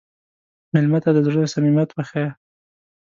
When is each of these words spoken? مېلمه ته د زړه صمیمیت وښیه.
مېلمه 0.73 0.99
ته 1.03 1.09
د 1.13 1.17
زړه 1.27 1.51
صمیمیت 1.53 1.89
وښیه. 1.93 2.27